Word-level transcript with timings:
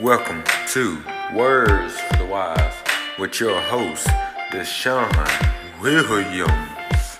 Welcome 0.00 0.42
to 0.68 1.04
Words 1.34 2.00
for 2.00 2.16
the 2.16 2.24
Wise 2.24 2.74
with 3.18 3.38
your 3.38 3.60
host, 3.60 4.06
Deshaun 4.50 5.12
Williams. 5.82 7.18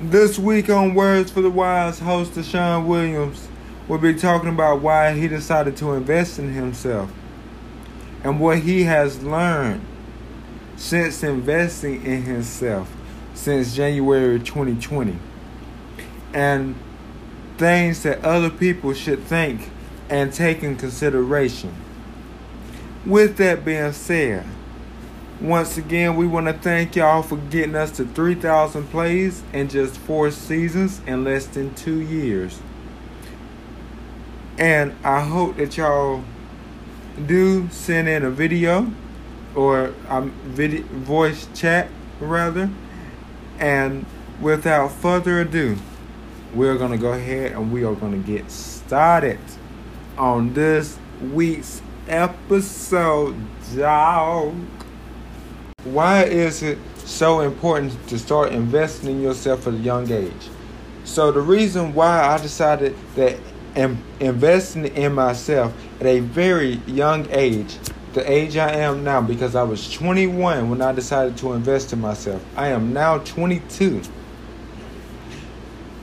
This 0.00 0.38
week 0.38 0.70
on 0.70 0.94
Words 0.94 1.30
for 1.30 1.42
the 1.42 1.50
Wise, 1.50 1.98
host 1.98 2.32
Deshaun 2.32 2.86
Williams 2.86 3.46
will 3.88 3.98
be 3.98 4.14
talking 4.14 4.48
about 4.48 4.80
why 4.80 5.12
he 5.12 5.28
decided 5.28 5.76
to 5.76 5.92
invest 5.92 6.38
in 6.38 6.54
himself 6.54 7.12
and 8.24 8.40
what 8.40 8.60
he 8.60 8.84
has 8.84 9.22
learned 9.22 9.84
since 10.76 11.22
investing 11.22 12.02
in 12.06 12.22
himself 12.22 12.90
since 13.34 13.74
January 13.74 14.38
2020 14.38 15.16
and 16.34 16.74
things 17.58 18.02
that 18.02 18.24
other 18.24 18.50
people 18.50 18.92
should 18.94 19.22
think 19.24 19.70
and 20.08 20.32
take 20.32 20.62
in 20.62 20.76
consideration. 20.76 21.74
With 23.04 23.36
that 23.38 23.64
being 23.64 23.92
said, 23.92 24.46
once 25.40 25.76
again, 25.76 26.16
we 26.16 26.26
want 26.26 26.46
to 26.46 26.52
thank 26.52 26.94
y'all 26.94 27.22
for 27.22 27.36
getting 27.36 27.74
us 27.74 27.90
to 27.92 28.04
3,000 28.04 28.88
plays 28.88 29.42
in 29.52 29.68
just 29.68 29.96
four 29.98 30.30
seasons 30.30 31.00
in 31.06 31.24
less 31.24 31.46
than 31.46 31.74
two 31.74 32.00
years. 32.00 32.60
And 34.56 34.94
I 35.02 35.20
hope 35.22 35.56
that 35.56 35.76
y'all 35.76 36.22
do 37.26 37.68
send 37.70 38.08
in 38.08 38.22
a 38.22 38.30
video 38.30 38.92
or 39.54 39.92
a 40.08 40.20
video 40.20 40.82
voice 40.82 41.48
chat 41.54 41.88
rather. 42.20 42.70
And 43.62 44.04
without 44.40 44.90
further 44.90 45.40
ado, 45.40 45.76
we're 46.52 46.76
gonna 46.76 46.98
go 46.98 47.12
ahead 47.12 47.52
and 47.52 47.72
we 47.72 47.84
are 47.84 47.94
gonna 47.94 48.18
get 48.18 48.50
started 48.50 49.38
on 50.18 50.52
this 50.52 50.98
week's 51.32 51.80
episode, 52.08 53.36
dog. 53.76 54.56
Why 55.84 56.24
is 56.24 56.64
it 56.64 56.76
so 57.04 57.38
important 57.38 58.08
to 58.08 58.18
start 58.18 58.50
investing 58.50 59.10
in 59.10 59.22
yourself 59.22 59.68
at 59.68 59.74
a 59.74 59.76
young 59.76 60.10
age? 60.10 60.50
So 61.04 61.30
the 61.30 61.40
reason 61.40 61.94
why 61.94 62.20
I 62.20 62.38
decided 62.38 62.96
that 63.14 63.38
investing 63.74 64.86
in 64.86 65.14
myself 65.14 65.72
at 66.00 66.06
a 66.06 66.20
very 66.20 66.80
young 66.86 67.26
age, 67.30 67.78
the 68.12 68.30
age 68.30 68.56
I 68.56 68.72
am 68.72 69.04
now, 69.04 69.20
because 69.20 69.54
I 69.54 69.62
was 69.62 69.90
21 69.92 70.68
when 70.68 70.82
I 70.82 70.92
decided 70.92 71.36
to 71.38 71.52
invest 71.52 71.92
in 71.92 72.00
myself. 72.00 72.44
I 72.56 72.68
am 72.68 72.92
now 72.92 73.18
22. 73.18 74.02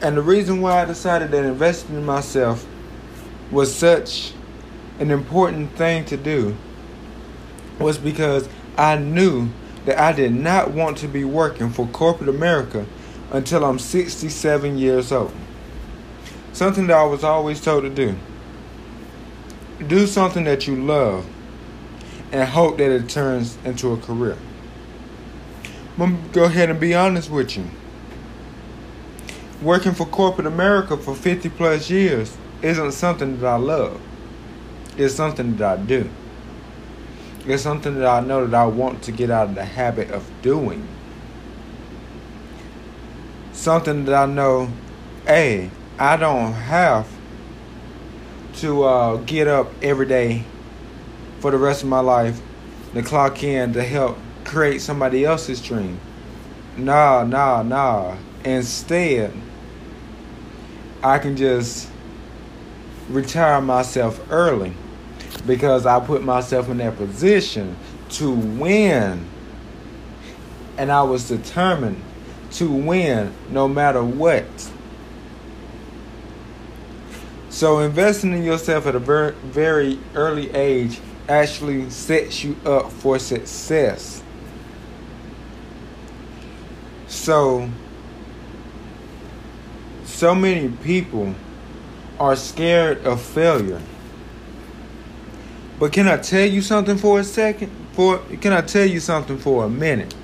And 0.02 0.18
the 0.18 0.22
reason 0.22 0.62
why 0.62 0.82
I 0.82 0.86
decided 0.86 1.32
that 1.32 1.44
investing 1.44 1.96
in 1.96 2.06
myself 2.06 2.66
was 3.52 3.74
such 3.74 4.34
an 5.00 5.12
important 5.12 5.72
thing 5.74 6.06
to 6.06 6.18
do 6.18 6.56
was 7.80 7.98
because 7.98 8.48
I 8.78 8.98
knew 8.98 9.50
that 9.86 10.00
I 10.00 10.12
did 10.12 10.34
not 10.34 10.72
want 10.72 10.98
to 11.00 11.08
be 11.08 11.24
working 11.24 11.70
for 11.70 11.88
corporate 11.88 12.30
America 12.30 12.86
until 13.32 13.66
I'm 13.66 13.80
67 13.80 14.78
years 14.78 15.12
old. 15.12 15.34
Something 16.54 16.88
that 16.88 16.98
I 16.98 17.04
was 17.04 17.24
always 17.24 17.62
told 17.62 17.84
to 17.84 17.90
do. 17.90 18.16
Do 19.88 20.08
something 20.08 20.44
that 20.44 20.68
you 20.68 20.76
love 20.76 21.26
and 22.32 22.48
hope 22.48 22.78
that 22.78 22.92
it 22.92 23.10
turns 23.10 23.58
into 23.64 23.92
a 23.94 23.98
career. 23.98 24.38
I'm 25.98 26.16
going 26.16 26.24
to 26.24 26.30
go 26.30 26.44
ahead 26.46 26.70
and 26.70 26.80
be 26.80 26.94
honest 26.96 27.30
with 27.30 27.58
you. 27.58 27.66
Working 29.62 29.94
for 29.94 30.06
corporate 30.06 30.48
America 30.48 30.96
for 30.96 31.14
50 31.14 31.50
plus 31.50 31.90
years 31.90 32.38
isn't 32.62 32.94
something 32.94 33.40
that 33.40 33.48
I 33.48 33.56
love. 33.58 34.00
It's 34.98 35.16
something 35.16 35.58
that 35.58 35.80
I 35.80 35.82
do. 35.82 36.10
It's 37.46 37.64
something 37.64 37.96
that 37.96 38.06
I 38.06 38.20
know 38.20 38.46
that 38.46 38.56
I 38.56 38.66
want 38.66 39.02
to 39.04 39.12
get 39.12 39.32
out 39.32 39.50
of 39.50 39.56
the 39.56 39.66
habit 39.66 40.12
of 40.12 40.30
doing. 40.42 40.88
Something 43.54 44.06
that 44.06 44.16
I 44.16 44.26
know, 44.26 44.70
hey, 45.26 45.72
I 46.02 46.16
don't 46.16 46.54
have 46.54 47.06
to 48.60 48.84
uh, 48.84 49.18
get 49.18 49.50
up 49.50 49.70
every 49.82 50.06
day 50.06 50.46
for 51.42 51.52
the 51.52 51.58
rest 51.58 51.84
of 51.84 51.90
my 51.90 52.00
life 52.00 52.40
to 52.94 53.04
clock 53.04 53.44
in 53.44 53.74
to 53.74 53.84
help 53.84 54.18
create 54.46 54.80
somebody 54.80 55.26
else's 55.26 55.62
dream. 55.62 56.00
Nah, 56.78 57.26
nah, 57.26 57.64
nah. 57.64 58.16
Instead, 58.46 59.34
I 61.04 61.20
can 61.20 61.36
just 61.36 61.90
retire 63.10 63.60
myself 63.60 64.26
early 64.30 64.72
because 65.46 65.86
I 65.86 66.00
put 66.00 66.24
myself 66.24 66.70
in 66.70 66.78
that 66.78 66.96
position 66.96 67.76
to 68.12 68.32
win. 68.32 69.28
And 70.78 70.94
I 70.94 71.04
was 71.04 71.28
determined 71.28 72.02
to 72.52 72.72
win 72.72 73.34
no 73.50 73.68
matter 73.68 74.02
what. 74.02 74.46
So 77.60 77.80
investing 77.80 78.32
in 78.32 78.44
yourself 78.44 78.88
at 78.88 78.96
a 78.96 79.00
very, 79.00 79.34
very 79.34 80.00
early 80.16 80.50
age 80.52 81.02
actually 81.28 81.90
sets 81.90 82.42
you 82.42 82.56
up 82.66 82.90
for 82.90 83.20
success. 83.20 84.24
So 87.08 87.70
so 90.06 90.34
many 90.34 90.70
people 90.70 91.36
are 92.18 92.38
scared 92.38 93.06
of 93.06 93.22
failure. 93.22 93.82
But 95.80 95.92
can 95.92 96.08
I 96.08 96.16
tell 96.16 96.48
you 96.48 96.62
something 96.62 96.98
for 96.98 97.20
a 97.20 97.26
second? 97.26 97.74
For 97.92 98.20
can 98.40 98.54
I 98.54 98.62
tell 98.62 98.86
you 98.86 99.02
something 99.02 99.38
for 99.38 99.66
a 99.66 99.70
minute? 99.70 100.16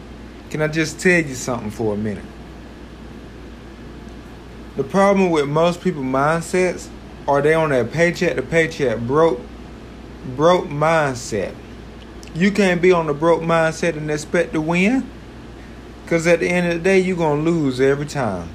Can 0.50 0.62
I 0.62 0.70
just 0.70 1.02
tell 1.02 1.22
you 1.22 1.36
something 1.36 1.70
for 1.70 1.96
a 1.96 1.98
minute? 1.98 2.24
The 4.78 4.86
problem 4.86 5.32
with 5.32 5.50
most 5.50 5.82
people 5.82 6.02
mindsets 6.02 6.88
are 7.28 7.42
they 7.42 7.54
on 7.54 7.70
that 7.70 7.92
paycheck 7.92 8.36
to 8.36 8.42
paycheck 8.42 9.00
broke 9.00 9.40
broke 10.36 10.66
mindset. 10.66 11.56
You 12.34 12.52
can't 12.52 12.82
be 12.82 12.92
on 12.92 13.08
the 13.08 13.14
broke 13.14 13.42
mindset 13.42 13.96
and 13.96 14.10
expect 14.12 14.54
to 14.54 14.62
win. 14.62 15.10
Cause 16.08 16.28
at 16.28 16.40
the 16.40 16.48
end 16.48 16.68
of 16.68 16.74
the 16.74 16.80
day 16.80 17.00
you're 17.00 17.18
gonna 17.18 17.42
lose 17.42 17.82
every 17.82 18.06
time. 18.06 18.50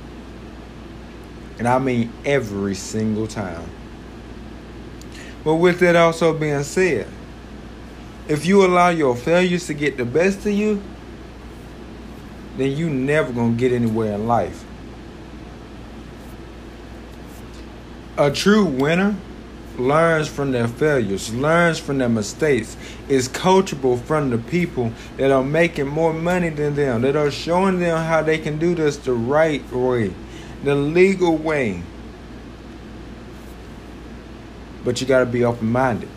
And 1.58 1.66
I 1.66 1.78
mean 1.78 2.12
every 2.24 2.74
single 2.74 3.26
time. 3.26 3.68
But 5.42 5.56
with 5.56 5.80
that 5.80 5.96
also 5.96 6.36
being 6.36 6.62
said, 6.62 7.08
if 8.28 8.46
you 8.46 8.64
allow 8.64 8.90
your 8.90 9.16
failures 9.16 9.66
to 9.66 9.74
get 9.74 9.96
the 9.96 10.04
best 10.04 10.46
of 10.46 10.52
you, 10.52 10.80
then 12.56 12.76
you 12.76 12.88
never 12.88 13.32
gonna 13.32 13.54
get 13.54 13.72
anywhere 13.72 14.14
in 14.14 14.26
life. 14.28 14.64
A 18.20 18.30
true 18.30 18.66
winner 18.66 19.16
learns 19.78 20.28
from 20.28 20.52
their 20.52 20.68
failures, 20.68 21.32
learns 21.34 21.78
from 21.78 21.96
their 21.96 22.08
mistakes, 22.10 22.76
is 23.08 23.30
coachable 23.30 23.98
from 23.98 24.28
the 24.28 24.36
people 24.36 24.92
that 25.16 25.30
are 25.30 25.42
making 25.42 25.86
more 25.86 26.12
money 26.12 26.50
than 26.50 26.74
them, 26.74 27.00
that 27.00 27.16
are 27.16 27.30
showing 27.30 27.78
them 27.78 27.96
how 27.96 28.22
they 28.22 28.36
can 28.36 28.58
do 28.58 28.74
this 28.74 28.98
the 28.98 29.14
right 29.14 29.66
way, 29.72 30.12
the 30.62 30.74
legal 30.74 31.34
way. 31.34 31.82
But 34.84 35.00
you 35.00 35.06
got 35.06 35.20
to 35.20 35.26
be 35.26 35.42
open 35.42 35.72
minded. 35.72 36.10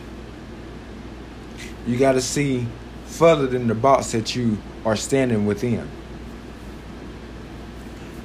You 1.88 1.98
got 1.98 2.14
to 2.14 2.22
see 2.22 2.68
further 3.06 3.48
than 3.48 3.68
the 3.68 3.76
box 3.76 4.12
that 4.12 4.36
you 4.36 4.58
are 4.84 4.98
standing 4.98 5.46
within. 5.46 5.90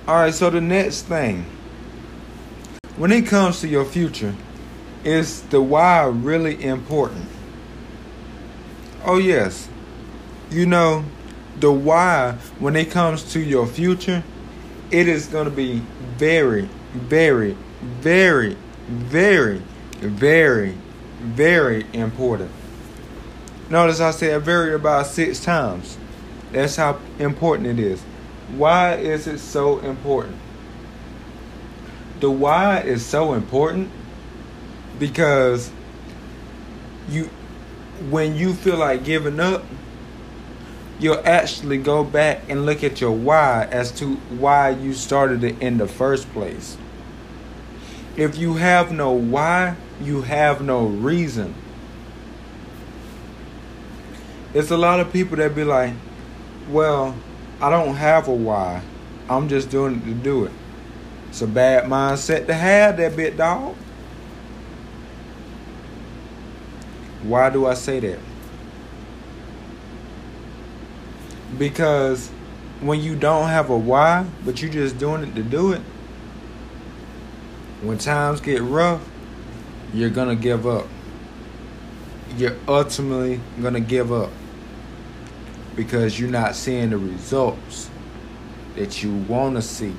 All 0.08 0.16
right, 0.16 0.34
so 0.34 0.50
the 0.50 0.60
next 0.60 1.02
thing, 1.02 1.46
when 2.98 3.12
it 3.12 3.26
comes 3.26 3.60
to 3.60 3.68
your 3.68 3.84
future, 3.84 4.34
is 5.04 5.42
the 5.42 5.62
why 5.62 6.02
really 6.04 6.62
important? 6.64 7.26
Oh, 9.04 9.18
yes. 9.18 9.68
You 10.50 10.66
know, 10.66 11.04
the 11.60 11.70
why, 11.70 12.32
when 12.58 12.74
it 12.74 12.90
comes 12.90 13.32
to 13.32 13.40
your 13.40 13.66
future, 13.66 14.24
it 14.90 15.06
is 15.06 15.26
going 15.26 15.44
to 15.44 15.54
be 15.54 15.82
very, 16.16 16.68
very, 16.92 17.56
very, 17.80 18.56
very, 18.88 19.62
very, 20.00 20.76
very 21.20 21.86
important. 21.92 22.50
Notice 23.70 24.00
I 24.00 24.10
said 24.10 24.42
very 24.42 24.74
about 24.74 25.06
six 25.06 25.38
times. 25.38 25.96
That's 26.50 26.74
how 26.74 26.98
important 27.20 27.68
it 27.68 27.78
is. 27.78 28.00
Why 28.56 28.96
is 28.96 29.28
it 29.28 29.38
so 29.38 29.78
important? 29.80 30.36
The 32.20 32.30
why 32.30 32.80
is 32.80 33.04
so 33.04 33.34
important 33.34 33.90
because 34.98 35.70
you 37.08 37.30
when 38.10 38.36
you 38.36 38.54
feel 38.54 38.76
like 38.76 39.04
giving 39.04 39.40
up 39.40 39.62
you'll 40.98 41.22
actually 41.24 41.78
go 41.78 42.02
back 42.02 42.42
and 42.48 42.66
look 42.66 42.82
at 42.82 43.00
your 43.00 43.12
why 43.12 43.68
as 43.70 43.92
to 43.92 44.14
why 44.14 44.70
you 44.70 44.92
started 44.92 45.44
it 45.44 45.60
in 45.60 45.78
the 45.78 45.86
first 45.86 46.30
place. 46.32 46.76
If 48.16 48.36
you 48.36 48.54
have 48.54 48.90
no 48.90 49.12
why, 49.12 49.76
you 50.02 50.22
have 50.22 50.60
no 50.60 50.86
reason. 50.86 51.54
It's 54.54 54.70
a 54.70 54.76
lot 54.76 54.98
of 54.98 55.12
people 55.12 55.36
that 55.36 55.54
be 55.54 55.62
like, 55.62 55.92
well, 56.68 57.14
I 57.60 57.70
don't 57.70 57.94
have 57.94 58.26
a 58.26 58.34
why. 58.34 58.82
I'm 59.28 59.48
just 59.48 59.70
doing 59.70 59.96
it 59.96 60.04
to 60.04 60.14
do 60.14 60.46
it. 60.46 60.52
It's 61.28 61.42
a 61.42 61.46
bad 61.46 61.84
mindset 61.84 62.46
to 62.46 62.54
have, 62.54 62.96
that 62.96 63.16
bit 63.16 63.36
dog. 63.36 63.74
Why 67.22 67.50
do 67.50 67.66
I 67.66 67.74
say 67.74 68.00
that? 68.00 68.18
Because 71.58 72.28
when 72.80 73.00
you 73.00 73.16
don't 73.16 73.48
have 73.48 73.70
a 73.70 73.76
why, 73.76 74.26
but 74.44 74.62
you're 74.62 74.70
just 74.70 74.98
doing 74.98 75.24
it 75.24 75.34
to 75.34 75.42
do 75.42 75.72
it, 75.72 75.82
when 77.82 77.98
times 77.98 78.40
get 78.40 78.62
rough, 78.62 79.06
you're 79.92 80.10
gonna 80.10 80.36
give 80.36 80.66
up. 80.66 80.86
You're 82.36 82.56
ultimately 82.66 83.40
gonna 83.60 83.80
give 83.80 84.12
up 84.12 84.30
because 85.74 86.18
you're 86.18 86.30
not 86.30 86.54
seeing 86.54 86.90
the 86.90 86.98
results 86.98 87.90
that 88.74 89.02
you 89.02 89.14
want 89.14 89.56
to 89.56 89.62
see. 89.62 89.94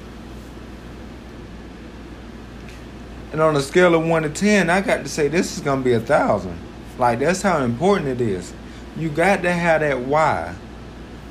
And 3.32 3.42
on 3.42 3.56
a 3.56 3.62
scale 3.62 3.94
of 3.94 4.06
one 4.06 4.24
to 4.24 4.30
ten, 4.30 4.70
I 4.70 4.82
got 4.82 5.04
to 5.04 5.10
say 5.10 5.28
this 5.28 5.56
is 5.56 5.64
gonna 5.64 5.82
be 5.82 5.94
a 5.94 6.00
thousand. 6.00 6.58
Like 6.98 7.20
that's 7.20 7.42
how 7.42 7.64
important 7.64 8.08
it 8.08 8.22
is. 8.22 8.54
You 8.98 9.10
got 9.10 9.44
to 9.44 9.52
have 9.54 9.82
that 9.82 10.00
why. 10.02 10.56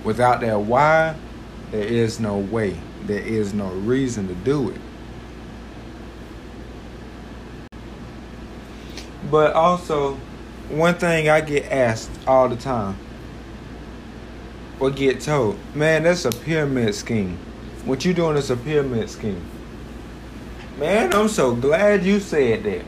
Without 0.04 0.40
that 0.40 0.60
why, 0.60 1.16
there 1.70 1.82
is 1.82 2.20
no 2.20 2.38
way. 2.38 2.78
There 3.04 3.20
is 3.20 3.52
no 3.52 3.68
reason 3.68 4.28
to 4.28 4.34
do 4.34 4.70
it. 4.70 4.80
But 9.30 9.52
also, 9.52 10.14
one 10.70 10.94
thing 10.94 11.28
I 11.28 11.40
get 11.40 11.70
asked 11.70 12.10
all 12.26 12.48
the 12.48 12.56
time, 12.56 12.96
or 14.80 14.90
get 14.90 15.20
told, 15.20 15.58
man, 15.74 16.04
that's 16.04 16.24
a 16.24 16.30
pyramid 16.30 16.94
scheme. 16.94 17.36
What 17.84 18.04
you 18.04 18.14
doing 18.14 18.36
is 18.36 18.50
a 18.50 18.56
pyramid 18.56 19.10
scheme. 19.10 19.44
Man, 20.78 21.12
I'm 21.12 21.28
so 21.28 21.56
glad 21.56 22.04
you 22.04 22.20
said 22.20 22.62
that. 22.62 22.84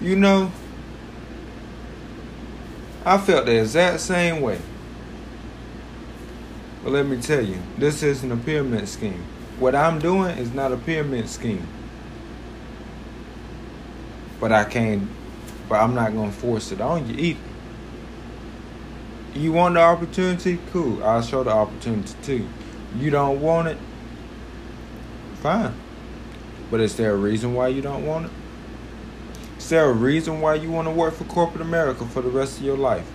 You 0.00 0.16
know, 0.16 0.50
I 3.04 3.18
felt 3.18 3.44
the 3.44 3.60
exact 3.60 4.00
same 4.00 4.40
way. 4.40 4.58
But 6.82 6.94
let 6.94 7.06
me 7.06 7.20
tell 7.20 7.44
you, 7.44 7.58
this 7.76 8.02
isn't 8.02 8.32
a 8.32 8.38
pyramid 8.38 8.88
scheme. 8.88 9.22
What 9.58 9.74
I'm 9.74 9.98
doing 9.98 10.38
is 10.38 10.52
not 10.54 10.72
a 10.72 10.78
pyramid 10.78 11.28
scheme. 11.28 11.66
But 14.40 14.50
I 14.50 14.64
can't, 14.64 15.06
but 15.68 15.76
I'm 15.76 15.94
not 15.94 16.14
going 16.14 16.30
to 16.30 16.36
force 16.36 16.72
it 16.72 16.80
on 16.80 17.06
you 17.06 17.16
either. 17.16 17.40
You 19.34 19.52
want 19.52 19.74
the 19.74 19.80
opportunity? 19.80 20.58
Cool. 20.72 21.04
I'll 21.04 21.20
show 21.20 21.44
the 21.44 21.50
opportunity 21.50 22.14
too. 22.22 22.48
You 22.98 23.10
don't 23.10 23.42
want 23.42 23.68
it? 23.68 23.78
Fine. 25.42 25.74
But 26.70 26.80
is 26.80 26.96
there 26.96 27.12
a 27.12 27.16
reason 27.16 27.54
why 27.54 27.68
you 27.68 27.82
don't 27.82 28.06
want 28.06 28.26
it? 28.26 28.32
Is 29.58 29.68
there 29.68 29.88
a 29.88 29.92
reason 29.92 30.40
why 30.40 30.56
you 30.56 30.70
want 30.70 30.88
to 30.88 30.92
work 30.92 31.14
for 31.14 31.24
corporate 31.24 31.62
America 31.62 32.04
for 32.04 32.20
the 32.20 32.28
rest 32.28 32.58
of 32.58 32.64
your 32.64 32.76
life? 32.76 33.10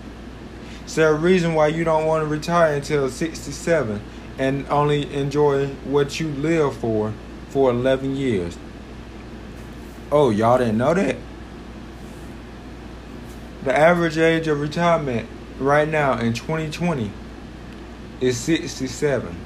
Is 0.84 0.96
there 0.96 1.10
a 1.10 1.14
reason 1.14 1.54
why 1.54 1.68
you 1.68 1.84
don't 1.84 2.06
want 2.06 2.22
to 2.22 2.26
retire 2.26 2.74
until 2.74 3.08
67 3.08 4.02
and 4.38 4.66
only 4.68 5.12
enjoy 5.14 5.68
what 5.84 6.18
you 6.18 6.28
live 6.28 6.76
for 6.76 7.12
for 7.50 7.70
11 7.70 8.16
years? 8.16 8.58
Oh, 10.10 10.30
y'all 10.30 10.58
didn't 10.58 10.78
know 10.78 10.94
that? 10.94 11.16
The 13.62 13.76
average 13.76 14.18
age 14.18 14.48
of 14.48 14.60
retirement 14.60 15.28
right 15.60 15.88
now 15.88 16.18
in 16.18 16.32
2020 16.32 17.12
is 18.20 18.36
67. 18.38 19.36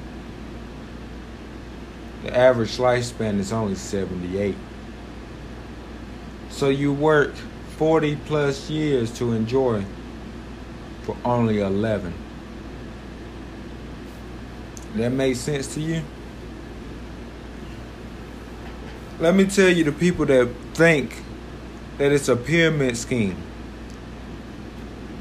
The 2.25 2.35
average 2.35 2.77
lifespan 2.77 3.37
is 3.37 3.53
only 3.53 3.75
78. 3.75 4.55
So 6.49 6.69
you 6.69 6.91
work 6.91 7.35
40 7.77 8.15
plus 8.25 8.67
years 8.67 9.15
to 9.19 9.33
enjoy 9.33 9.85
for 11.03 11.15
only 11.23 11.59
11. 11.59 12.15
That 14.95 15.11
makes 15.11 15.37
sense 15.37 15.71
to 15.75 15.81
you? 15.81 16.01
Let 19.19 19.35
me 19.35 19.45
tell 19.45 19.69
you 19.69 19.83
the 19.83 19.91
people 19.91 20.25
that 20.25 20.49
think 20.73 21.21
that 21.99 22.11
it's 22.11 22.27
a 22.27 22.35
pyramid 22.35 22.97
scheme. 22.97 23.37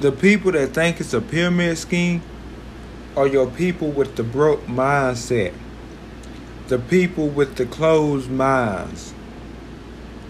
The 0.00 0.10
people 0.10 0.52
that 0.52 0.68
think 0.68 1.00
it's 1.00 1.12
a 1.12 1.20
pyramid 1.20 1.76
scheme 1.76 2.22
are 3.14 3.26
your 3.26 3.50
people 3.50 3.90
with 3.90 4.16
the 4.16 4.22
broke 4.22 4.64
mindset. 4.64 5.52
The 6.68 6.78
people 6.78 7.28
with 7.28 7.56
the 7.56 7.66
closed 7.66 8.30
minds 8.30 9.14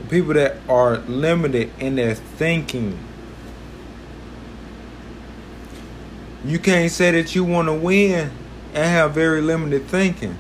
the 0.05 0.11
people 0.11 0.35
that 0.35 0.57
are 0.69 0.99
limited 0.99 1.71
in 1.79 1.97
their 1.97 2.15
thinking. 2.15 2.99
You 6.45 6.59
can't 6.59 6.91
say 6.91 7.11
that 7.13 7.35
you 7.35 7.43
want 7.43 7.69
to 7.69 7.73
win 7.73 8.31
and 8.75 8.85
have 8.85 9.15
very 9.15 9.41
limited 9.41 9.87
thinking. 9.87 10.37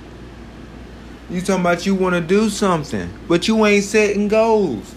You 1.31 1.41
talking 1.41 1.63
about 1.63 1.87
you 1.87 1.95
want 1.95 2.15
to 2.15 2.21
do 2.21 2.51
something, 2.51 3.09
but 3.27 3.49
you 3.49 3.65
ain't 3.65 3.85
setting 3.85 4.29
goals. 4.29 4.93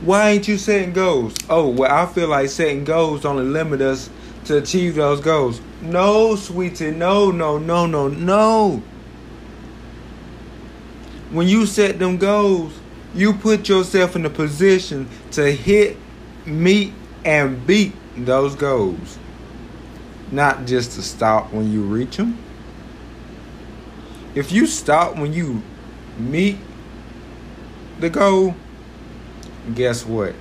Why 0.00 0.30
ain't 0.30 0.48
you 0.48 0.58
setting 0.58 0.92
goals? 0.92 1.34
Oh, 1.48 1.68
well, 1.68 1.92
I 1.92 2.06
feel 2.12 2.28
like 2.28 2.48
setting 2.48 2.84
goals 2.84 3.24
only 3.24 3.44
limit 3.44 3.80
us 3.80 4.10
to 4.46 4.56
achieve 4.56 4.96
those 4.96 5.20
goals. 5.20 5.60
No, 5.80 6.34
sweetie, 6.34 6.90
no, 6.90 7.30
no, 7.30 7.58
no, 7.58 7.86
no, 7.86 8.08
no. 8.08 8.82
When 11.30 11.46
you 11.46 11.66
set 11.66 11.98
them 11.98 12.16
goals, 12.16 12.72
you 13.14 13.34
put 13.34 13.68
yourself 13.68 14.16
in 14.16 14.24
a 14.24 14.30
position 14.30 15.08
to 15.32 15.50
hit, 15.52 15.96
meet, 16.46 16.92
and 17.24 17.66
beat 17.66 17.92
those 18.16 18.54
goals. 18.54 19.18
Not 20.32 20.66
just 20.66 20.92
to 20.92 21.02
stop 21.02 21.52
when 21.52 21.70
you 21.70 21.82
reach 21.82 22.16
them. 22.16 22.38
If 24.34 24.52
you 24.52 24.66
stop 24.66 25.16
when 25.16 25.32
you 25.32 25.62
meet 26.18 26.58
the 27.98 28.08
goal, 28.08 28.54
guess 29.74 30.06
what? 30.06 30.34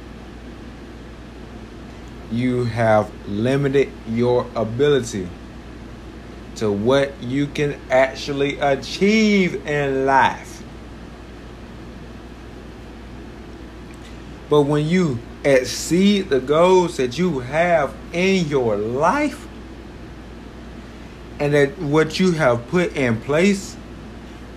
You 2.31 2.65
have 2.65 3.12
limited 3.27 3.89
your 4.09 4.45
ability 4.55 5.29
to 6.55 6.71
what 6.71 7.21
you 7.21 7.47
can 7.47 7.79
actually 7.89 8.59
achieve 8.59 9.65
in 9.67 10.05
life. 10.05 10.56
But 14.49 14.61
when 14.61 14.87
you 14.87 15.19
exceed 15.43 16.29
the 16.29 16.39
goals 16.39 16.97
that 16.97 17.17
you 17.17 17.39
have 17.39 17.93
in 18.13 18.47
your 18.47 18.77
life 18.77 19.47
and 21.39 21.53
that 21.53 21.77
what 21.79 22.19
you 22.19 22.31
have 22.33 22.67
put 22.69 22.95
in 22.95 23.19
place 23.21 23.75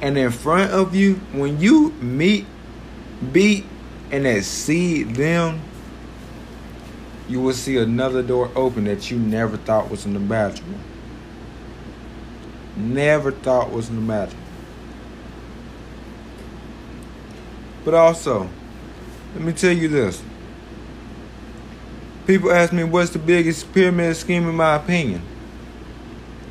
and 0.00 0.16
in 0.16 0.30
front 0.30 0.72
of 0.72 0.94
you, 0.94 1.14
when 1.32 1.60
you 1.60 1.90
meet, 2.00 2.46
beat, 3.32 3.66
and 4.10 4.26
exceed 4.26 5.14
them, 5.14 5.60
you 7.28 7.40
will 7.40 7.52
see 7.52 7.76
another 7.76 8.22
door 8.22 8.50
open 8.56 8.84
that 8.84 9.10
you 9.10 9.18
never 9.18 9.56
thought 9.56 9.90
was 9.90 10.06
unimaginable. 10.06 10.80
Never 12.76 13.30
thought 13.30 13.70
was 13.70 13.90
unimaginable. 13.90 14.46
But 17.84 17.94
also, 17.94 18.48
let 19.34 19.42
me 19.42 19.52
tell 19.52 19.72
you 19.72 19.88
this. 19.88 20.22
People 22.26 22.52
ask 22.52 22.72
me 22.72 22.84
what's 22.84 23.10
the 23.10 23.18
biggest 23.18 23.72
pyramid 23.72 24.16
scheme 24.16 24.48
in 24.48 24.54
my 24.54 24.76
opinion. 24.76 25.22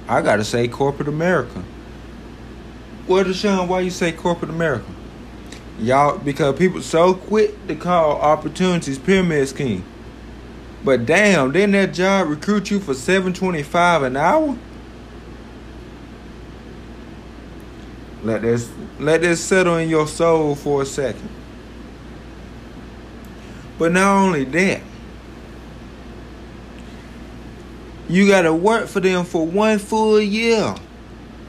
I 0.08 0.22
gotta 0.22 0.44
say 0.44 0.68
corporate 0.68 1.08
America. 1.08 1.64
Well, 3.08 3.24
Deshaun, 3.24 3.68
why 3.68 3.82
you 3.82 3.90
say 3.90 4.12
corporate 4.12 4.52
America? 4.52 4.86
Y'all, 5.80 6.18
because 6.18 6.58
people 6.58 6.82
so 6.82 7.14
quick 7.14 7.68
to 7.68 7.76
call 7.76 8.18
opportunities 8.20 9.00
pyramid 9.00 9.48
scheme. 9.48 9.84
But 10.84 11.06
damn, 11.06 11.52
didn't 11.52 11.72
that 11.72 11.94
job 11.94 12.28
recruit 12.28 12.72
you 12.72 12.80
for 12.80 12.94
seven 12.94 13.34
twenty 13.34 13.64
five 13.64 14.04
an 14.04 14.18
hour? 14.18 14.58
Let 18.24 18.42
this 18.42 18.70
let 19.00 19.22
this 19.22 19.42
settle 19.42 19.78
in 19.78 19.90
your 19.90 20.08
soul 20.08 20.56
for 20.56 20.82
a 20.82 20.86
second. 20.86 21.30
But 23.80 23.94
not 23.94 24.24
only 24.24 24.44
that, 24.44 24.82
You 28.10 28.28
gotta 28.28 28.52
work 28.52 28.88
for 28.88 29.00
them 29.00 29.24
for 29.24 29.46
one 29.46 29.78
full 29.78 30.20
year 30.20 30.74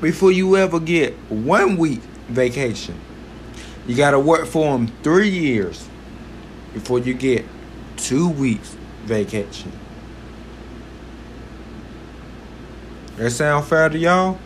before 0.03 0.31
you 0.31 0.59
ever 0.59 0.79
get 0.79 1.15
one 1.31 1.79
week 1.79 2.03
vacation. 2.29 3.01
You 3.87 3.97
gotta 3.97 4.19
work 4.19 4.47
for 4.47 4.77
them 4.77 4.89
three 5.03 5.31
years 5.31 5.89
before 6.75 6.99
you 6.99 7.15
get 7.15 7.47
two 7.97 8.29
weeks 8.29 8.77
vacation. 9.05 9.73
That 13.17 13.31
sound 13.31 13.65
fair 13.65 13.89
to 13.89 13.97
y'all? 13.97 14.39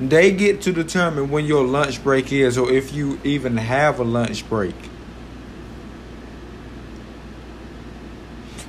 They 0.00 0.32
get 0.32 0.62
to 0.62 0.72
determine 0.72 1.30
when 1.30 1.44
your 1.44 1.64
lunch 1.66 2.02
break 2.02 2.32
is 2.32 2.56
or 2.56 2.72
if 2.72 2.94
you 2.94 3.20
even 3.24 3.58
have 3.58 4.00
a 4.00 4.04
lunch 4.04 4.48
break. 4.48 4.74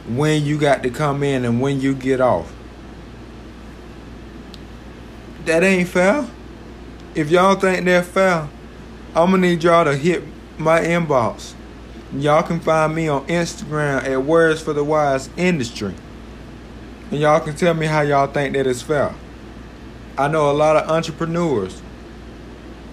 When 0.07 0.45
you 0.45 0.59
got 0.59 0.83
to 0.83 0.89
come 0.89 1.23
in 1.23 1.45
and 1.45 1.61
when 1.61 1.81
you 1.81 1.95
get 1.95 2.21
off. 2.21 2.53
That 5.45 5.63
ain't 5.63 5.89
fair. 5.89 6.27
If 7.15 7.29
y'all 7.29 7.55
think 7.55 7.85
that 7.85 8.05
fair, 8.05 8.47
I'm 9.15 9.31
gonna 9.31 9.37
need 9.37 9.63
y'all 9.63 9.85
to 9.85 9.95
hit 9.95 10.23
my 10.57 10.81
inbox. 10.81 11.53
Y'all 12.13 12.43
can 12.43 12.59
find 12.59 12.93
me 12.93 13.07
on 13.07 13.25
Instagram 13.27 14.03
at 14.03 14.23
Words 14.23 14.61
for 14.61 14.73
the 14.73 14.83
Wise 14.83 15.29
Industry. 15.37 15.93
And 17.11 17.19
y'all 17.19 17.39
can 17.39 17.55
tell 17.55 17.73
me 17.73 17.85
how 17.85 18.01
y'all 18.01 18.27
think 18.27 18.55
that 18.55 18.67
is 18.67 18.81
fair. 18.81 19.13
I 20.17 20.27
know 20.27 20.49
a 20.49 20.53
lot 20.53 20.75
of 20.77 20.89
entrepreneurs 20.89 21.81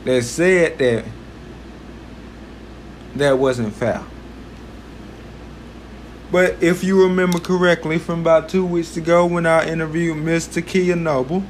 that 0.05 0.23
said 0.25 0.79
that 0.79 1.05
that 3.15 3.39
wasn't 3.39 3.75
fair. 3.75 4.03
But 6.33 6.63
if 6.63 6.83
you 6.83 7.03
remember 7.03 7.39
correctly 7.39 7.99
from 7.99 8.21
about 8.21 8.49
two 8.49 8.65
weeks 8.65 8.97
ago 8.97 9.27
when 9.27 9.45
I 9.45 9.69
interviewed 9.69 10.17
Miss 10.17 10.49
Takia 10.49 10.99
Noble, 10.99 11.45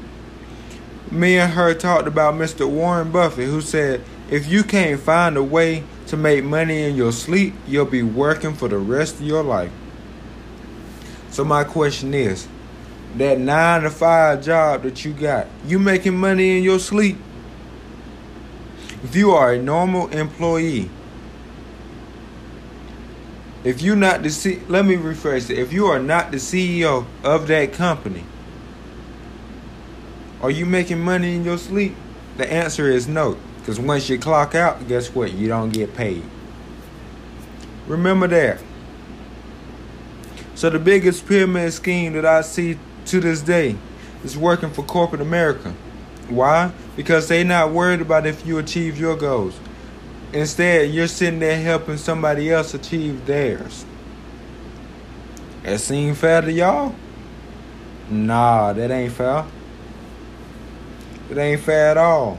me 1.08 1.38
and 1.38 1.52
her 1.52 1.72
talked 1.72 2.08
about 2.08 2.34
Mr. 2.34 2.68
Warren 2.68 3.12
Buffett, 3.12 3.48
who 3.48 3.60
said, 3.60 4.02
if 4.28 4.48
you 4.48 4.64
can't 4.64 5.00
find 5.00 5.36
a 5.36 5.42
way 5.42 5.84
to 6.08 6.16
make 6.16 6.42
money 6.42 6.82
in 6.82 6.96
your 6.96 7.12
sleep, 7.12 7.54
you'll 7.68 7.84
be 7.84 8.02
working 8.02 8.54
for 8.54 8.66
the 8.66 8.78
rest 8.78 9.20
of 9.20 9.22
your 9.22 9.44
life. 9.44 9.70
So 11.30 11.44
my 11.44 11.62
question 11.62 12.12
is, 12.12 12.48
that 13.14 13.38
nine 13.38 13.82
to 13.82 13.90
five 13.90 14.42
job 14.42 14.82
that 14.82 15.04
you 15.04 15.12
got, 15.12 15.46
you 15.64 15.78
making 15.78 16.16
money 16.16 16.58
in 16.58 16.64
your 16.64 16.80
sleep? 16.80 17.18
If 19.04 19.14
you 19.14 19.30
are 19.30 19.52
a 19.52 19.62
normal 19.62 20.08
employee, 20.08 20.90
if 23.64 23.80
you're 23.80 23.96
not 23.96 24.22
the 24.22 24.30
C, 24.30 24.60
let 24.68 24.84
me 24.84 24.96
rephrase 24.96 25.50
it. 25.50 25.58
If 25.58 25.72
you 25.72 25.86
are 25.86 26.00
not 26.00 26.30
the 26.30 26.38
CEO 26.38 27.06
of 27.22 27.46
that 27.46 27.72
company, 27.72 28.24
are 30.40 30.50
you 30.50 30.66
making 30.66 31.00
money 31.00 31.36
in 31.36 31.44
your 31.44 31.58
sleep? 31.58 31.94
The 32.36 32.52
answer 32.52 32.90
is 32.90 33.06
no. 33.06 33.36
Because 33.58 33.78
once 33.78 34.08
you 34.08 34.18
clock 34.18 34.56
out, 34.56 34.88
guess 34.88 35.14
what? 35.14 35.32
You 35.32 35.46
don't 35.46 35.70
get 35.70 35.94
paid. 35.94 36.24
Remember 37.86 38.26
that. 38.26 38.60
So 40.56 40.68
the 40.68 40.80
biggest 40.80 41.26
pyramid 41.26 41.72
scheme 41.72 42.14
that 42.14 42.26
I 42.26 42.40
see 42.40 42.78
to 43.06 43.20
this 43.20 43.40
day 43.40 43.76
is 44.24 44.36
working 44.36 44.70
for 44.70 44.82
corporate 44.82 45.20
America. 45.20 45.74
Why? 46.28 46.72
Because 46.96 47.28
they're 47.28 47.44
not 47.44 47.70
worried 47.70 48.00
about 48.00 48.26
if 48.26 48.44
you 48.44 48.58
achieve 48.58 48.98
your 48.98 49.16
goals. 49.16 49.58
Instead, 50.32 50.90
you're 50.90 51.08
sitting 51.08 51.40
there 51.40 51.60
helping 51.60 51.98
somebody 51.98 52.50
else 52.50 52.72
achieve 52.72 53.26
theirs. 53.26 53.84
That 55.62 55.78
seem 55.78 56.14
fair 56.14 56.40
to 56.40 56.50
y'all? 56.50 56.94
Nah, 58.08 58.72
that 58.72 58.90
ain't 58.90 59.12
fair. 59.12 59.44
It 61.30 61.38
ain't 61.38 61.60
fair 61.60 61.90
at 61.90 61.96
all. 61.98 62.38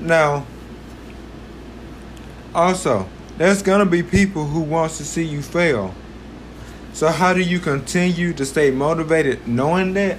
Now, 0.00 0.46
also, 2.54 3.08
there's 3.36 3.62
gonna 3.62 3.86
be 3.86 4.02
people 4.02 4.44
who 4.46 4.60
wants 4.60 4.98
to 4.98 5.04
see 5.04 5.24
you 5.24 5.42
fail. 5.42 5.94
So 6.92 7.08
how 7.08 7.32
do 7.32 7.40
you 7.40 7.58
continue 7.58 8.32
to 8.34 8.46
stay 8.46 8.70
motivated 8.70 9.48
knowing 9.48 9.94
that? 9.94 10.18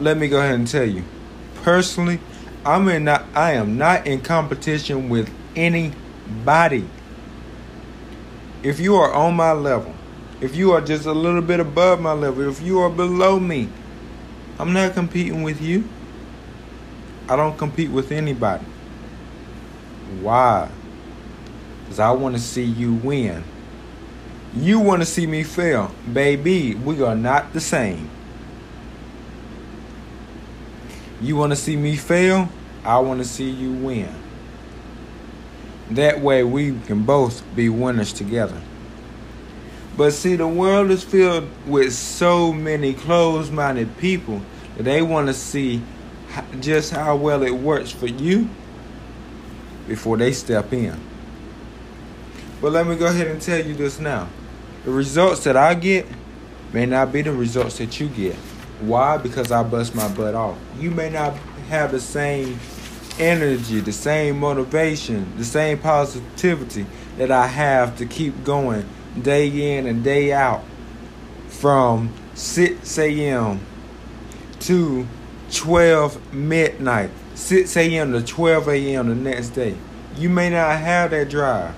Let 0.00 0.16
me 0.16 0.26
go 0.28 0.38
ahead 0.38 0.54
and 0.54 0.66
tell 0.66 0.84
you. 0.84 1.04
Personally, 1.62 2.18
I'm 2.64 2.88
in 2.88 3.04
not 3.04 3.24
I 3.34 3.52
am 3.52 3.78
not 3.78 4.06
in 4.06 4.20
competition 4.20 5.08
with 5.08 5.32
anybody. 5.56 6.86
If 8.62 8.78
you 8.78 8.96
are 8.96 9.12
on 9.12 9.34
my 9.34 9.52
level, 9.52 9.94
if 10.40 10.54
you 10.54 10.72
are 10.72 10.82
just 10.82 11.06
a 11.06 11.12
little 11.12 11.40
bit 11.40 11.60
above 11.60 12.00
my 12.00 12.12
level, 12.12 12.48
if 12.48 12.60
you 12.60 12.80
are 12.80 12.90
below 12.90 13.40
me, 13.40 13.68
I'm 14.58 14.74
not 14.74 14.92
competing 14.92 15.42
with 15.42 15.62
you. 15.62 15.88
I 17.28 17.36
don't 17.36 17.56
compete 17.56 17.90
with 17.90 18.12
anybody. 18.12 18.64
Why? 20.20 20.68
Because 21.84 22.00
I 22.00 22.10
want 22.10 22.34
to 22.34 22.40
see 22.40 22.64
you 22.64 22.94
win. 22.94 23.42
You 24.54 24.80
want 24.80 25.00
to 25.00 25.06
see 25.06 25.26
me 25.26 25.44
fail. 25.44 25.94
Baby, 26.12 26.74
we 26.74 27.02
are 27.02 27.14
not 27.14 27.52
the 27.52 27.60
same. 27.60 28.10
You 31.20 31.36
want 31.36 31.52
to 31.52 31.56
see 31.56 31.76
me 31.76 31.96
fail? 31.96 32.48
I 32.84 32.98
want 32.98 33.20
to 33.20 33.26
see 33.26 33.50
you 33.50 33.72
win. 33.72 34.12
That 35.90 36.20
way 36.20 36.44
we 36.44 36.78
can 36.86 37.02
both 37.04 37.42
be 37.54 37.68
winners 37.68 38.12
together. 38.12 38.60
But 39.96 40.12
see, 40.12 40.36
the 40.36 40.48
world 40.48 40.90
is 40.90 41.04
filled 41.04 41.48
with 41.66 41.92
so 41.92 42.52
many 42.52 42.94
closed 42.94 43.52
minded 43.52 43.98
people 43.98 44.40
that 44.76 44.84
they 44.84 45.02
want 45.02 45.26
to 45.26 45.34
see 45.34 45.82
just 46.60 46.92
how 46.92 47.16
well 47.16 47.42
it 47.42 47.50
works 47.50 47.90
for 47.90 48.06
you 48.06 48.48
before 49.86 50.16
they 50.16 50.32
step 50.32 50.72
in. 50.72 50.98
But 52.60 52.72
let 52.72 52.86
me 52.86 52.96
go 52.96 53.06
ahead 53.06 53.26
and 53.26 53.42
tell 53.42 53.64
you 53.64 53.74
this 53.74 53.98
now. 53.98 54.28
The 54.84 54.90
results 54.90 55.44
that 55.44 55.56
I 55.56 55.74
get 55.74 56.06
may 56.72 56.86
not 56.86 57.12
be 57.12 57.22
the 57.22 57.32
results 57.32 57.78
that 57.78 58.00
you 58.00 58.08
get. 58.08 58.36
Why? 58.80 59.18
Because 59.18 59.52
I 59.52 59.62
bust 59.62 59.94
my 59.94 60.08
butt 60.08 60.34
off. 60.34 60.58
You 60.78 60.90
may 60.90 61.10
not 61.10 61.34
have 61.68 61.92
the 61.92 62.00
same 62.00 62.58
energy, 63.18 63.80
the 63.80 63.92
same 63.92 64.38
motivation, 64.40 65.36
the 65.36 65.44
same 65.44 65.78
positivity 65.78 66.86
that 67.18 67.30
I 67.30 67.46
have 67.46 67.98
to 67.98 68.06
keep 68.06 68.44
going 68.44 68.88
day 69.20 69.76
in 69.76 69.86
and 69.86 70.02
day 70.02 70.32
out 70.32 70.64
from 71.48 72.12
6 72.34 72.98
a.m. 72.98 73.60
to 74.60 75.06
12 75.52 76.32
midnight, 76.32 77.10
6 77.34 77.76
a.m. 77.76 78.12
to 78.12 78.22
12 78.24 78.68
a.m. 78.68 79.08
the 79.08 79.14
next 79.14 79.50
day. 79.50 79.76
You 80.16 80.30
may 80.30 80.50
not 80.50 80.78
have 80.78 81.10
that 81.10 81.28
drive, 81.28 81.74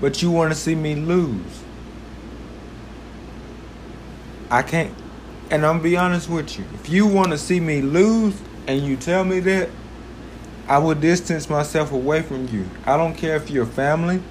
but 0.00 0.22
you 0.22 0.30
want 0.30 0.52
to 0.52 0.58
see 0.58 0.74
me 0.74 0.94
lose. 0.94 1.63
I 4.54 4.62
can't. 4.62 4.94
And 5.50 5.66
I'm 5.66 5.78
gonna 5.78 5.82
be 5.82 5.96
honest 5.96 6.30
with 6.30 6.56
you. 6.56 6.64
If 6.74 6.88
you 6.88 7.08
want 7.08 7.32
to 7.32 7.38
see 7.38 7.58
me 7.58 7.82
lose 7.82 8.40
and 8.68 8.80
you 8.82 8.96
tell 8.96 9.24
me 9.24 9.40
that, 9.40 9.68
I 10.68 10.78
will 10.78 10.94
distance 10.94 11.50
myself 11.50 11.90
away 11.90 12.22
from 12.22 12.46
you. 12.46 12.64
I 12.86 12.96
don't 12.96 13.14
care 13.16 13.34
if 13.34 13.50
you're 13.50 13.66
family, 13.66 14.22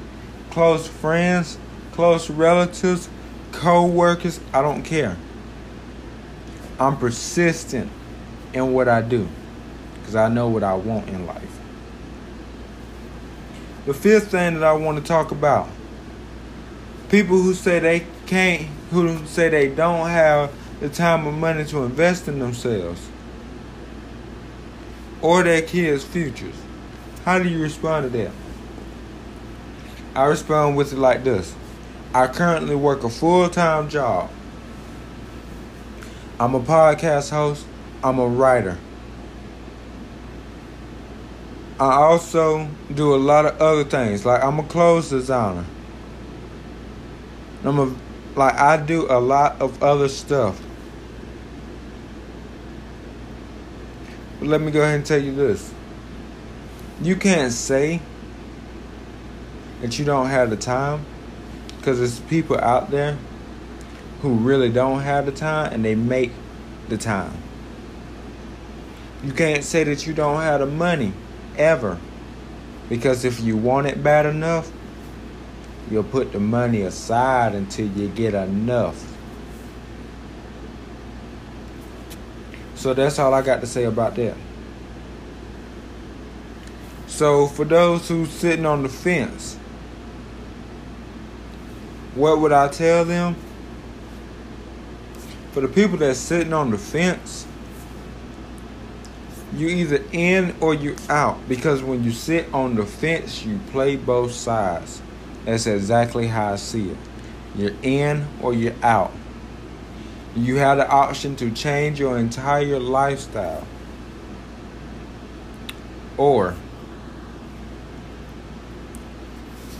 close 0.49 0.87
friends, 0.87 1.57
close 1.91 2.29
relatives, 2.29 3.09
co-workers, 3.51 4.39
I 4.53 4.61
don't 4.61 4.83
care. 4.83 5.17
I'm 6.79 6.95
persistent 6.95 7.91
in 8.53 8.71
what 8.71 8.87
I 8.87 9.01
do 9.01 9.27
because 9.99 10.15
I 10.15 10.29
know 10.29 10.47
what 10.47 10.63
I 10.63 10.73
want 10.73 11.09
in 11.09 11.25
life. 11.25 11.59
The 13.85 13.93
fifth 13.93 14.31
thing 14.31 14.53
that 14.53 14.63
I 14.63 14.71
want 14.71 14.99
to 14.99 15.03
talk 15.03 15.31
about 15.31 15.67
people 17.09 17.37
who 17.37 17.53
say 17.53 17.79
they 17.79 18.05
can't, 18.25 18.67
who 18.91 19.25
say 19.25 19.49
they 19.49 19.69
don't 19.69 20.09
have 20.09 20.51
the 20.79 20.89
time 20.89 21.27
or 21.27 21.31
money 21.31 21.65
to 21.65 21.83
invest 21.83 22.27
in 22.27 22.39
themselves 22.39 23.09
or 25.21 25.43
their 25.43 25.61
kids' 25.61 26.03
futures. 26.03 26.55
How 27.25 27.39
do 27.39 27.47
you 27.47 27.61
respond 27.61 28.11
to 28.11 28.17
that? 28.17 28.31
I 30.15 30.25
respond 30.25 30.75
with 30.75 30.93
it 30.93 30.99
like 30.99 31.23
this 31.23 31.55
I 32.13 32.27
currently 32.27 32.75
work 32.75 33.03
a 33.03 33.09
full 33.09 33.49
time 33.49 33.89
job 33.89 34.29
I'm 36.39 36.55
a 36.55 36.59
podcast 36.59 37.29
host. 37.29 37.65
I'm 38.03 38.19
a 38.19 38.27
writer. 38.27 38.77
I 41.79 41.93
also 41.93 42.67
do 42.93 43.13
a 43.13 43.17
lot 43.17 43.45
of 43.45 43.61
other 43.61 43.83
things. 43.83 44.25
Like 44.25 44.43
I'm 44.43 44.59
a 44.59 44.63
clothes 44.63 45.09
designer. 45.09 45.65
I'm 47.63 47.99
like 48.35 48.55
I 48.55 48.77
do 48.77 49.07
a 49.09 49.19
lot 49.19 49.61
of 49.61 49.81
other 49.81 50.09
stuff. 50.09 50.61
But 54.39 54.49
let 54.49 54.61
me 54.61 54.71
go 54.71 54.81
ahead 54.81 54.95
and 54.95 55.05
tell 55.05 55.21
you 55.21 55.33
this. 55.33 55.73
You 57.01 57.15
can't 57.15 57.51
say 57.51 58.01
that 59.81 59.97
you 59.97 60.05
don't 60.05 60.27
have 60.27 60.49
the 60.49 60.57
time 60.57 61.05
because 61.77 61.99
there's 61.99 62.19
people 62.21 62.59
out 62.59 62.91
there 62.91 63.17
who 64.21 64.35
really 64.35 64.69
don't 64.69 65.01
have 65.01 65.25
the 65.25 65.31
time 65.31 65.73
and 65.73 65.83
they 65.83 65.95
make 65.95 66.31
the 66.89 66.97
time. 66.97 67.37
You 69.23 69.33
can't 69.33 69.63
say 69.63 69.83
that 69.83 70.05
you 70.05 70.13
don't 70.13 70.41
have 70.41 70.59
the 70.59 70.65
money 70.65 71.13
ever 71.57 71.99
because 72.89 73.25
if 73.25 73.39
you 73.39 73.55
want 73.57 73.87
it 73.87 74.03
bad 74.03 74.25
enough, 74.25 74.71
you'll 75.89 76.03
put 76.03 76.31
the 76.31 76.39
money 76.39 76.81
aside 76.81 77.55
until 77.55 77.87
you 77.87 78.07
get 78.09 78.33
enough. 78.33 79.13
So 82.75 82.93
that's 82.93 83.19
all 83.19 83.33
I 83.33 83.41
got 83.41 83.61
to 83.61 83.67
say 83.67 83.85
about 83.85 84.15
that. 84.15 84.35
So 87.07 87.47
for 87.47 87.63
those 87.63 88.07
who 88.07 88.25
sitting 88.25 88.65
on 88.65 88.83
the 88.83 88.89
fence, 88.89 89.55
what 92.15 92.39
would 92.39 92.51
I 92.51 92.67
tell 92.67 93.05
them? 93.05 93.35
For 95.51 95.61
the 95.61 95.67
people 95.67 95.97
that's 95.97 96.19
sitting 96.19 96.53
on 96.53 96.71
the 96.71 96.77
fence, 96.77 97.45
you 99.55 99.67
either 99.67 100.03
in 100.11 100.55
or 100.59 100.73
you 100.73 100.95
out 101.09 101.37
because 101.47 101.83
when 101.83 102.03
you 102.03 102.11
sit 102.11 102.51
on 102.53 102.75
the 102.75 102.85
fence, 102.85 103.45
you 103.45 103.59
play 103.71 103.95
both 103.95 104.31
sides. 104.31 105.01
That's 105.45 105.67
exactly 105.67 106.27
how 106.27 106.53
I 106.53 106.55
see 106.55 106.91
it. 106.91 106.97
You're 107.55 107.75
in 107.81 108.25
or 108.41 108.53
you're 108.53 108.75
out. 108.81 109.11
You 110.35 110.55
have 110.55 110.77
the 110.77 110.87
option 110.87 111.35
to 111.37 111.51
change 111.51 111.99
your 111.99 112.17
entire 112.17 112.79
lifestyle. 112.79 113.67
Or 116.17 116.55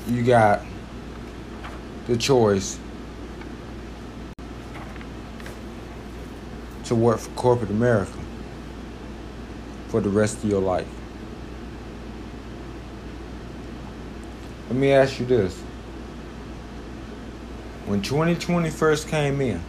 you 0.08 0.24
got 0.24 0.62
the 2.08 2.17
choice 2.17 2.77
to 6.86 6.96
work 6.96 7.20
for 7.20 7.29
corporate 7.32 7.72
America 7.72 8.12
for 9.88 10.01
the 10.01 10.10
rest 10.10 10.43
of 10.43 10.50
your 10.50 10.62
life. 10.62 10.88
Let 14.74 14.80
me 14.80 14.92
ask 14.92 15.20
you 15.20 15.27
this. 15.27 15.56
When 17.86 18.01
2020 18.01 18.72
first 18.72 19.08
came 19.08 19.39
in, 19.39 19.62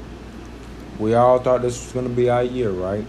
we 0.98 1.12
all 1.12 1.38
thought 1.40 1.60
this 1.60 1.84
was 1.84 1.92
going 1.92 2.08
to 2.08 2.14
be 2.14 2.30
our 2.30 2.42
year, 2.42 2.70
right? 2.70 3.04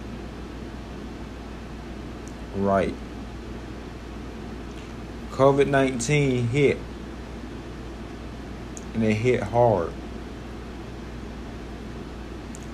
Right. 2.54 2.94
COVID 5.30 5.68
19 5.68 6.48
hit. 6.48 6.76
And 8.92 9.02
it 9.02 9.14
hit 9.14 9.44
hard. 9.44 9.88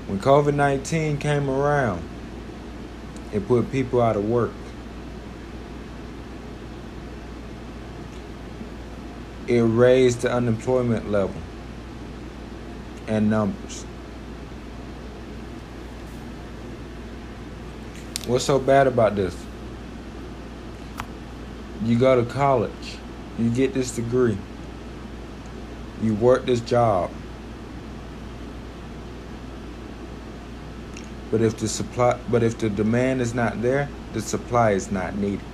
When 0.09 0.19
COVID 0.19 0.55
19 0.55 1.19
came 1.19 1.49
around, 1.49 2.03
it 3.33 3.47
put 3.47 3.71
people 3.71 4.03
out 4.03 4.17
of 4.17 4.29
work. 4.29 4.51
It 9.53 9.63
raised 9.63 10.23
the 10.23 10.33
unemployment 10.33 11.11
level 11.11 11.37
and 13.07 13.29
numbers. 13.29 13.85
What's 18.27 18.45
so 18.45 18.59
bad 18.59 18.87
about 18.87 19.15
this? 19.15 19.37
You 21.85 21.99
go 21.99 22.25
to 22.25 22.31
college, 22.31 22.97
you 23.39 23.51
get 23.51 23.75
this 23.75 23.95
degree, 23.95 24.39
you 26.01 26.15
work 26.15 26.47
this 26.47 26.61
job. 26.61 27.11
But 31.31 31.43
if 31.43 31.59
the 31.59 31.69
supply 31.69 32.19
but 32.31 32.43
if 32.43 32.57
the 32.57 32.71
demand 32.71 33.21
is 33.21 33.35
not 33.35 33.61
there, 33.61 33.91
the 34.15 34.23
supply 34.23 34.71
is 34.71 34.91
not 34.91 35.17
needed. 35.17 35.45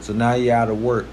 So 0.00 0.12
now 0.12 0.34
you're 0.34 0.54
out 0.54 0.68
of 0.68 0.80
work. 0.80 1.06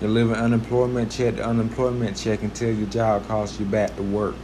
You're 0.00 0.10
living 0.10 0.36
unemployment 0.36 1.10
check 1.10 1.36
to 1.36 1.46
unemployment 1.46 2.16
check 2.16 2.42
until 2.42 2.74
your 2.74 2.88
job 2.88 3.26
calls 3.26 3.58
you 3.58 3.66
back 3.66 3.96
to 3.96 4.02
work. 4.02 4.34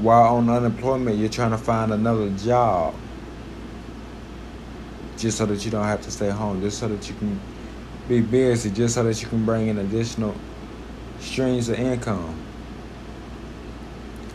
while 0.00 0.36
on 0.36 0.48
unemployment, 0.48 1.18
you're 1.18 1.28
trying 1.28 1.50
to 1.50 1.58
find 1.58 1.92
another 1.92 2.30
job 2.30 2.94
just 5.18 5.36
so 5.36 5.44
that 5.44 5.64
you 5.64 5.70
don't 5.70 5.84
have 5.84 6.00
to 6.02 6.10
stay 6.10 6.30
home, 6.30 6.60
just 6.62 6.78
so 6.78 6.88
that 6.88 7.06
you 7.08 7.14
can 7.16 7.38
be 8.08 8.22
busy, 8.22 8.70
just 8.70 8.94
so 8.94 9.04
that 9.04 9.20
you 9.20 9.28
can 9.28 9.44
bring 9.44 9.68
in 9.68 9.78
additional 9.78 10.34
streams 11.20 11.68
of 11.68 11.78
income. 11.78 12.34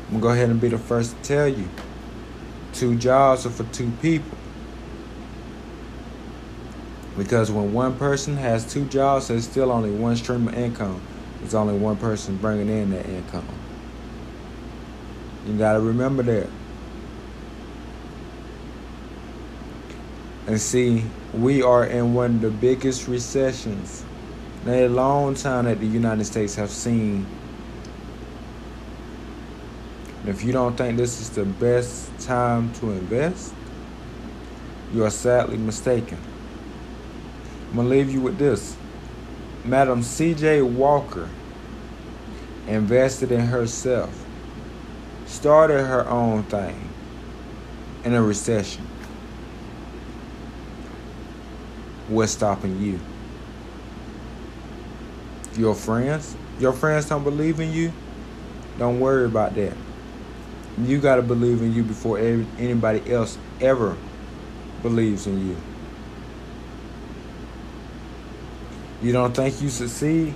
I'm 0.08 0.12
gonna 0.12 0.22
go 0.22 0.30
ahead 0.30 0.50
and 0.50 0.62
be 0.62 0.70
the 0.70 0.78
first 0.78 1.18
to 1.18 1.24
tell 1.24 1.48
you 1.48 1.68
two 2.74 2.96
jobs 2.96 3.48
are 3.48 3.50
for 3.50 3.64
two 3.74 3.92
people. 4.02 4.38
Because 7.18 7.50
when 7.50 7.74
one 7.74 7.98
person 7.98 8.36
has 8.38 8.72
two 8.72 8.86
jobs, 8.86 9.30
there's 9.30 9.46
still 9.46 9.72
only 9.72 9.92
one 9.92 10.16
stream 10.16 10.48
of 10.48 10.56
income. 10.56 11.02
There's 11.40 11.56
only 11.56 11.78
one 11.78 11.96
person 11.96 12.38
bringing 12.38 12.70
in 12.70 12.92
that 12.92 13.06
income. 13.06 13.48
You 15.48 15.58
gotta 15.58 15.80
remember 15.80 16.24
that. 16.24 16.50
And 20.48 20.60
see, 20.60 21.04
we 21.34 21.64
are 21.64 21.86
in 21.86 22.14
one 22.14 22.36
of 22.36 22.42
the 22.42 22.52
biggest 22.52 23.08
recessions 23.08 24.04
in 24.66 24.72
a 24.72 24.88
long 24.88 25.36
time 25.36 25.66
that 25.66 25.80
the 25.80 25.88
United 25.88 26.26
States 26.26 26.56
have 26.56 26.70
seen. 26.70 27.26
And 30.20 30.30
if 30.30 30.44
you 30.44 30.52
don't 30.52 30.76
think 30.76 30.98
this 30.98 31.22
is 31.22 31.30
the 31.30 31.46
best 31.46 32.12
time 32.20 32.74
to 32.74 32.92
invest, 32.92 33.54
you 34.94 35.04
are 35.04 35.12
sadly 35.12 35.58
mistaken. 35.58 36.18
I'm 37.70 37.76
gonna 37.76 37.90
leave 37.90 38.12
you 38.12 38.22
with 38.22 38.38
this. 38.38 38.76
Madam 39.64 40.04
C.J. 40.04 40.62
Walker 40.62 41.30
invested 42.68 43.32
in 43.32 43.42
herself 43.42 44.26
started 45.26 45.84
her 45.84 46.08
own 46.08 46.44
thing 46.44 46.90
in 48.04 48.14
a 48.14 48.22
recession. 48.22 48.86
What's 52.08 52.34
stopping 52.34 52.80
you? 52.80 53.00
Your 55.56 55.74
friends? 55.74 56.36
Your 56.60 56.74
friends 56.74 57.10
don't 57.10 57.24
believe 57.24 57.60
in 57.60 57.72
you? 57.72 57.92
Don't 58.78 59.00
worry 59.00 59.26
about 59.26 59.56
that. 59.56 59.76
You 60.78 61.00
got 61.00 61.16
to 61.16 61.22
believe 61.22 61.62
in 61.62 61.74
you 61.74 61.84
before 61.84 62.20
anybody 62.20 63.12
else 63.12 63.38
ever 63.62 63.96
believes 64.82 65.26
in 65.26 65.48
you. 65.48 65.58
You 69.06 69.12
don't 69.12 69.36
think 69.36 69.62
you 69.62 69.70
succeed? 69.70 70.34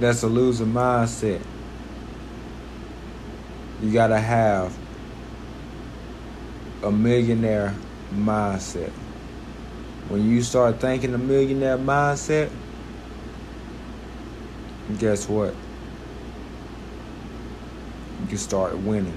That's 0.00 0.22
a 0.24 0.26
loser 0.26 0.64
mindset 0.64 1.40
you 3.82 3.92
got 3.92 4.08
to 4.08 4.18
have 4.18 4.76
a 6.82 6.90
millionaire 6.90 7.74
mindset. 8.12 8.90
When 10.08 10.28
you 10.28 10.42
start 10.42 10.80
thinking 10.80 11.14
a 11.14 11.18
millionaire 11.18 11.78
mindset, 11.78 12.50
guess 14.98 15.28
what? 15.28 15.54
You 18.28 18.36
start 18.36 18.76
winning. 18.78 19.16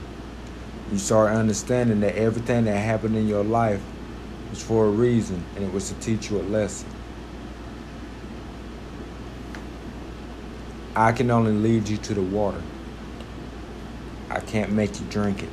You 0.91 0.97
start 0.97 1.31
understanding 1.31 2.01
that 2.01 2.15
everything 2.15 2.65
that 2.65 2.77
happened 2.77 3.15
in 3.15 3.27
your 3.27 3.43
life 3.43 3.81
was 4.49 4.61
for 4.61 4.85
a 4.85 4.89
reason 4.89 5.43
and 5.55 5.63
it 5.63 5.73
was 5.73 5.89
to 5.89 5.95
teach 5.95 6.29
you 6.29 6.39
a 6.39 6.43
lesson. 6.43 6.89
I 10.95 11.11
can 11.13 11.31
only 11.31 11.53
lead 11.53 11.87
you 11.87 11.97
to 11.97 12.13
the 12.13 12.21
water. 12.21 12.61
I 14.29 14.39
can't 14.39 14.71
make 14.71 14.99
you 14.99 15.05
drink 15.07 15.43
it. 15.43 15.49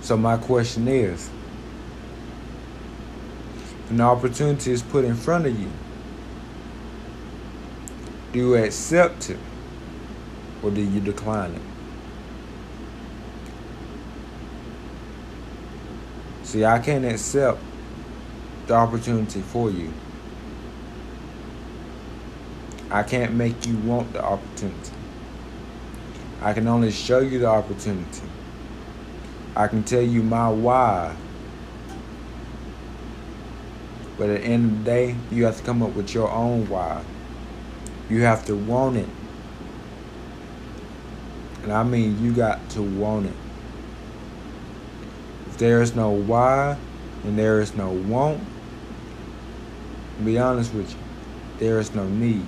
So 0.00 0.16
my 0.16 0.36
question 0.36 0.88
is, 0.88 1.30
an 3.88 4.00
opportunity 4.00 4.72
is 4.72 4.82
put 4.82 5.04
in 5.04 5.14
front 5.14 5.46
of 5.46 5.58
you. 5.58 5.70
Do 8.32 8.38
you 8.38 8.54
accept 8.56 9.30
it 9.30 9.38
or 10.62 10.70
do 10.70 10.80
you 10.80 11.00
decline 11.00 11.52
it? 11.52 11.62
See, 16.42 16.64
I 16.64 16.78
can't 16.80 17.04
accept 17.04 17.60
the 18.66 18.74
opportunity 18.74 19.40
for 19.40 19.70
you. 19.70 19.92
I 22.92 23.02
can't 23.02 23.34
make 23.34 23.66
you 23.66 23.76
want 23.78 24.12
the 24.12 24.22
opportunity. 24.22 24.92
I 26.40 26.52
can 26.52 26.68
only 26.68 26.92
show 26.92 27.18
you 27.18 27.40
the 27.40 27.46
opportunity. 27.46 28.22
I 29.56 29.66
can 29.66 29.82
tell 29.82 30.02
you 30.02 30.22
my 30.22 30.48
why 30.48 31.16
But 34.22 34.30
at 34.30 34.42
the 34.42 34.46
end 34.46 34.70
of 34.70 34.78
the 34.78 34.84
day, 34.84 35.16
you 35.32 35.46
have 35.46 35.56
to 35.56 35.62
come 35.64 35.82
up 35.82 35.94
with 35.94 36.14
your 36.14 36.30
own 36.30 36.68
why. 36.68 37.02
You 38.08 38.22
have 38.22 38.44
to 38.46 38.54
want 38.54 38.96
it. 38.96 39.08
And 41.64 41.72
I 41.72 41.82
mean, 41.82 42.22
you 42.22 42.32
got 42.32 42.68
to 42.70 42.82
want 42.82 43.26
it. 43.26 43.32
If 45.48 45.58
there 45.58 45.82
is 45.82 45.96
no 45.96 46.10
why 46.10 46.76
and 47.24 47.38
there 47.38 47.60
is 47.60 47.74
no 47.74 47.90
want, 47.90 48.40
be 50.24 50.38
honest 50.38 50.72
with 50.74 50.92
you, 50.92 50.98
there 51.58 51.80
is 51.80 51.94
no 51.94 52.06
need. 52.06 52.46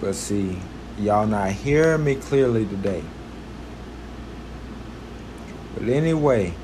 But 0.00 0.14
see, 0.14 0.58
y'all 0.98 1.26
not 1.26 1.52
hearing 1.52 2.04
me 2.04 2.14
clearly 2.16 2.66
today. 2.66 3.02
But 5.74 5.88
anyway, 5.88 6.54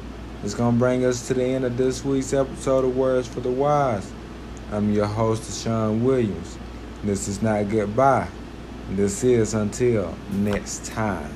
it's 0.42 0.54
going 0.54 0.74
to 0.74 0.78
bring 0.78 1.04
us 1.04 1.26
to 1.28 1.34
the 1.34 1.44
end 1.44 1.64
of 1.64 1.76
this 1.76 2.04
week's 2.04 2.32
episode 2.32 2.84
of 2.84 2.96
Words 2.96 3.28
for 3.28 3.40
the 3.40 3.50
Wise. 3.50 4.10
I'm 4.70 4.92
your 4.92 5.06
host, 5.06 5.62
Sean 5.62 6.04
Williams. 6.04 6.58
This 7.02 7.28
is 7.28 7.42
not 7.42 7.68
goodbye. 7.68 8.28
This 8.90 9.24
is 9.24 9.54
until 9.54 10.16
next 10.30 10.84
time. 10.86 11.32